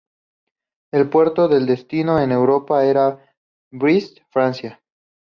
[0.91, 3.23] El puerto de destino en Europa era
[3.71, 4.81] Brest, Francia.